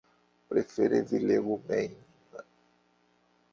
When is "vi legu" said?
1.11-1.59